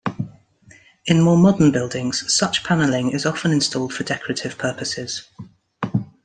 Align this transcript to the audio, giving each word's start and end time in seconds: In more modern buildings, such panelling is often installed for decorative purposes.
In 1.05 1.21
more 1.21 1.37
modern 1.37 1.69
buildings, 1.71 2.23
such 2.33 2.63
panelling 2.63 3.11
is 3.11 3.23
often 3.23 3.51
installed 3.51 3.93
for 3.93 4.03
decorative 4.03 4.57
purposes. 4.57 5.27